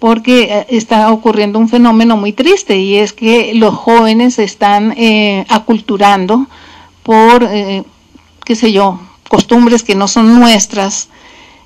porque 0.02 0.48
eh, 0.50 0.66
está 0.70 1.12
ocurriendo 1.12 1.60
un 1.60 1.68
fenómeno 1.68 2.16
muy 2.16 2.32
triste 2.32 2.76
y 2.76 2.96
es 2.96 3.12
que 3.12 3.54
los 3.54 3.72
jóvenes 3.72 4.40
están 4.40 4.92
eh, 4.98 5.46
aculturando 5.48 6.48
por, 7.04 7.44
eh, 7.44 7.84
qué 8.44 8.56
sé 8.56 8.72
yo, 8.72 8.98
costumbres 9.28 9.84
que 9.84 9.94
no 9.94 10.08
son 10.08 10.40
nuestras, 10.40 11.08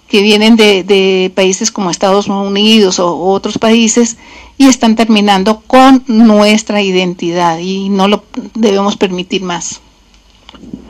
que 0.07 0.20
vienen 0.20 0.55
de, 0.57 0.85
de 0.85 1.33
países 1.35 1.70
como 1.70 1.90
Estados 1.90 2.29
Unidos 2.29 2.99
o 2.99 3.16
otros 3.16 3.57
países 3.57 4.18
y 4.59 4.66
están 4.66 4.96
terminando 4.96 5.62
con 5.66 6.05
nuestra 6.07 6.83
identidad 6.83 7.59
y 7.59 7.88
no 7.88 8.07
lo 8.07 8.22
debemos 8.53 8.99
permitir 8.99 9.44
más. 9.44 9.81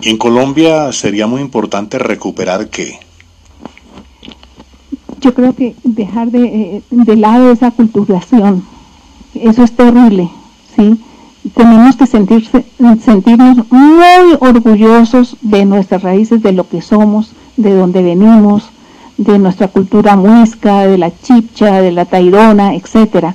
¿Y 0.02 0.10
en 0.10 0.18
Colombia 0.18 0.92
sería 0.92 1.28
muy 1.28 1.42
importante 1.42 1.96
recuperar 2.00 2.70
qué? 2.70 3.05
Yo 5.20 5.34
creo 5.34 5.54
que 5.54 5.74
dejar 5.82 6.30
de, 6.30 6.44
eh, 6.44 6.82
de 6.90 7.16
lado 7.16 7.50
esa 7.50 7.70
culturación, 7.70 8.64
eso 9.34 9.62
es 9.62 9.74
terrible, 9.74 10.30
¿sí? 10.76 11.00
Tenemos 11.54 11.96
que 11.96 12.06
sentirse, 12.06 12.66
sentirnos 13.04 13.70
muy 13.70 14.36
orgullosos 14.40 15.36
de 15.42 15.64
nuestras 15.64 16.02
raíces, 16.02 16.42
de 16.42 16.52
lo 16.52 16.68
que 16.68 16.82
somos, 16.82 17.30
de 17.56 17.72
dónde 17.74 18.02
venimos, 18.02 18.64
de 19.16 19.38
nuestra 19.38 19.68
cultura 19.68 20.16
muisca, 20.16 20.86
de 20.86 20.98
la 20.98 21.12
chipcha, 21.22 21.80
de 21.80 21.92
la 21.92 22.04
tairona, 22.04 22.74
etcétera 22.74 23.34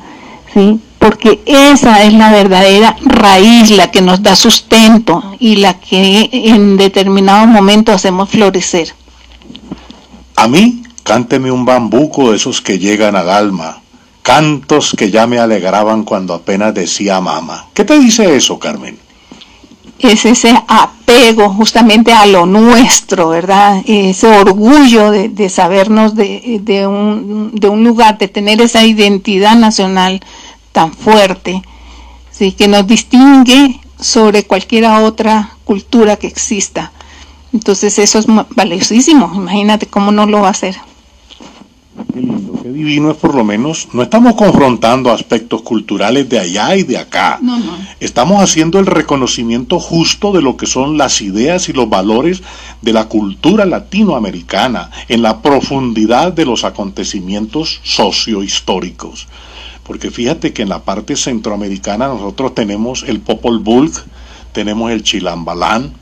¿sí? 0.54 0.80
Porque 1.00 1.42
esa 1.46 2.04
es 2.04 2.14
la 2.14 2.32
verdadera 2.32 2.96
raíz, 3.04 3.72
la 3.72 3.90
que 3.90 4.02
nos 4.02 4.22
da 4.22 4.36
sustento 4.36 5.24
y 5.40 5.56
la 5.58 5.80
que 5.80 6.30
en 6.32 6.78
determinado 6.78 7.48
momento 7.48 7.92
hacemos 7.92 8.30
florecer. 8.30 8.94
A 10.36 10.48
mí, 10.48 10.84
cánteme 11.12 11.52
un 11.52 11.66
bambuco 11.66 12.32
de 12.32 12.38
esos 12.38 12.62
que 12.62 12.80
llegan 12.80 13.18
al 13.18 13.30
alma, 13.30 13.82
cantos 14.22 14.96
que 14.98 15.12
ya 15.12 15.28
me 15.28 15.40
alegraban 15.40 16.06
cuando 16.06 16.34
apenas 16.34 16.74
decía 16.74 17.20
mama. 17.20 17.68
¿Qué 17.74 17.84
te 17.84 18.00
dice 18.00 18.34
eso, 18.34 18.58
Carmen? 18.58 18.98
es 20.00 20.24
ese 20.24 20.56
apego 20.70 21.50
justamente 21.50 22.14
a 22.14 22.26
lo 22.26 22.46
nuestro, 22.46 23.28
¿verdad? 23.28 23.84
Ese 23.86 24.26
orgullo 24.26 25.12
de, 25.12 25.50
sabernos 25.50 26.16
de, 26.16 26.88
un, 26.88 27.52
de 27.56 27.68
un 27.68 27.84
lugar, 27.84 28.18
de 28.18 28.30
tener 28.30 28.62
esa 28.62 28.86
identidad 28.86 29.58
nacional 29.58 30.22
tan 30.72 30.94
fuerte, 30.94 31.62
¿sí? 32.32 32.54
que 32.54 32.70
nos 32.70 32.88
distingue 32.88 33.82
sobre 34.00 34.46
cualquier 34.46 34.86
otra 34.86 35.58
cultura 35.66 36.16
que 36.16 36.28
exista. 36.28 36.94
Entonces 37.52 38.00
eso 38.00 38.18
es 38.18 38.28
valiosísimo, 38.56 39.30
imagínate 39.36 39.88
cómo 39.88 40.14
no 40.14 40.26
lo 40.26 40.40
va 40.40 40.48
a 40.48 40.52
hacer. 40.52 40.78
Qué 42.14 42.20
lindo, 42.20 42.60
qué 42.62 42.70
divino 42.70 43.12
es 43.12 43.18
por 43.18 43.36
lo 43.36 43.44
menos. 43.44 43.88
No 43.94 44.02
estamos 44.02 44.36
confrontando 44.36 45.12
aspectos 45.12 45.62
culturales 45.62 46.28
de 46.30 46.40
allá 46.40 46.76
y 46.76 46.84
de 46.84 46.98
acá. 46.98 47.40
No, 47.42 47.60
no. 47.60 47.78
Estamos 48.00 48.42
haciendo 48.42 48.80
el 48.80 48.86
reconocimiento 48.86 49.80
justo 49.80 50.32
de 50.32 50.42
lo 50.42 50.58
que 50.58 50.66
son 50.66 50.98
las 50.98 51.22
ideas 51.22 51.70
y 51.70 51.74
los 51.74 51.90
valores 51.90 52.42
de 52.82 52.94
la 52.94 53.06
cultura 53.06 53.66
latinoamericana 53.66 54.90
en 55.08 55.22
la 55.22 55.42
profundidad 55.42 56.34
de 56.34 56.46
los 56.46 56.64
acontecimientos 56.64 57.80
sociohistóricos. 57.84 59.28
Porque 59.84 60.12
fíjate 60.12 60.54
que 60.54 60.62
en 60.62 60.70
la 60.70 60.84
parte 60.84 61.16
centroamericana 61.16 62.08
nosotros 62.08 62.56
tenemos 62.56 63.04
el 63.04 63.20
Popol 63.20 63.60
Vuh, 63.60 63.92
tenemos 64.54 64.92
el 64.92 65.04
Chilambalán, 65.04 65.94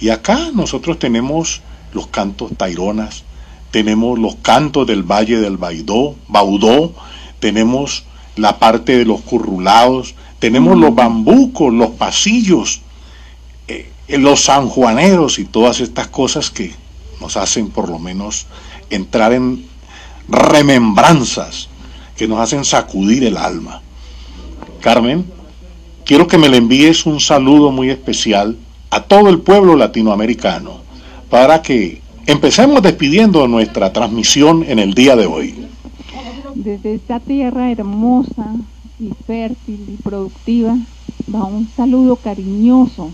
y 0.00 0.10
acá 0.10 0.50
nosotros 0.52 0.98
tenemos 0.98 1.62
los 1.92 2.08
cantos 2.08 2.50
taironas, 2.56 3.24
tenemos 3.74 4.20
los 4.20 4.36
cantos 4.36 4.86
del 4.86 5.02
Valle 5.02 5.40
del 5.40 5.56
Baidó, 5.56 6.14
Baudó, 6.28 6.92
tenemos 7.40 8.04
la 8.36 8.60
parte 8.60 8.96
de 8.96 9.04
los 9.04 9.20
currulados, 9.22 10.14
tenemos 10.38 10.78
los 10.78 10.94
bambucos, 10.94 11.74
los 11.74 11.90
pasillos, 11.90 12.82
eh, 13.66 13.90
los 14.06 14.44
sanjuaneros 14.44 15.40
y 15.40 15.44
todas 15.44 15.80
estas 15.80 16.06
cosas 16.06 16.50
que 16.50 16.72
nos 17.20 17.36
hacen 17.36 17.68
por 17.68 17.88
lo 17.88 17.98
menos 17.98 18.46
entrar 18.90 19.32
en 19.32 19.66
remembranzas, 20.28 21.68
que 22.16 22.28
nos 22.28 22.38
hacen 22.38 22.64
sacudir 22.64 23.24
el 23.24 23.36
alma. 23.36 23.82
Carmen, 24.82 25.26
quiero 26.04 26.28
que 26.28 26.38
me 26.38 26.48
le 26.48 26.58
envíes 26.58 27.06
un 27.06 27.18
saludo 27.18 27.72
muy 27.72 27.90
especial 27.90 28.56
a 28.90 29.02
todo 29.02 29.30
el 29.30 29.40
pueblo 29.40 29.74
latinoamericano 29.74 30.78
para 31.28 31.60
que 31.60 32.03
empecemos 32.26 32.82
despidiendo 32.82 33.46
nuestra 33.48 33.92
transmisión 33.92 34.64
en 34.66 34.78
el 34.78 34.94
día 34.94 35.16
de 35.16 35.26
hoy. 35.26 35.54
Desde 36.54 36.94
esta 36.94 37.20
tierra 37.20 37.70
hermosa 37.70 38.54
y 38.98 39.10
fértil 39.26 39.86
y 39.88 40.02
productiva 40.02 40.76
va 41.32 41.44
un 41.44 41.68
saludo 41.76 42.16
cariñoso 42.16 43.10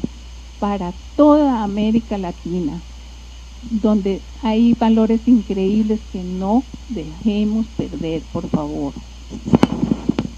para 0.59 0.92
toda 1.16 1.62
América 1.62 2.18
Latina, 2.18 2.81
donde 3.70 4.20
hay 4.42 4.75
valores 4.75 5.20
increíbles 5.27 6.01
que 6.12 6.23
no 6.23 6.62
dejemos 6.88 7.66
perder, 7.77 8.23
por 8.33 8.49
favor. 8.49 8.92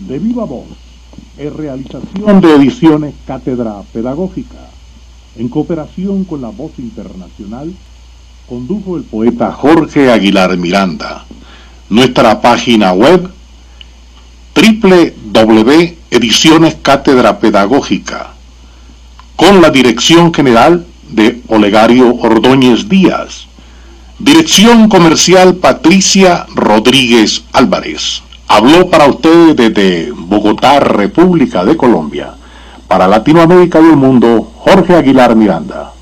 De 0.01 0.19
viva 0.19 0.45
voz, 0.45 0.67
es 1.39 1.53
realización 1.53 2.41
de 2.41 2.55
ediciones 2.55 3.15
Cátedra 3.27 3.83
Pedagógica 3.93 4.71
en 5.37 5.49
cooperación 5.49 6.25
con 6.25 6.43
la 6.43 6.51
Voz 6.51 6.79
Internacional, 6.79 7.73
condujo 8.47 8.97
el 8.97 9.05
poeta 9.05 9.53
Jorge 9.53 10.11
Aguilar 10.11 10.57
Miranda. 10.57 11.25
Nuestra 11.89 12.41
página 12.41 12.93
web 12.93 13.31
www.ediciones 14.55 16.77
Cátedra 16.83 17.39
Pedagógica, 17.39 18.35
con 19.37 19.63
la 19.63 19.71
dirección 19.71 20.33
general 20.33 20.87
de 21.09 21.41
Olegario 21.49 22.15
Ordóñez 22.15 22.89
Díaz. 22.89 23.47
Dirección 24.19 24.89
Comercial 24.89 25.57
Patricia 25.57 26.47
Rodríguez 26.55 27.43
Álvarez. 27.53 28.23
Habló 28.49 28.89
para 28.89 29.07
ustedes 29.07 29.57
desde 29.57 30.13
Bogotá, 30.13 30.81
República 30.81 31.65
de 31.65 31.77
Colombia 31.77 32.35
para 32.93 33.09
Latinoamérica 33.09 33.81
y 33.81 33.87
el 33.87 33.97
mundo, 33.97 34.53
Jorge 34.59 34.95
Aguilar 34.95 35.35
Miranda. 35.35 35.93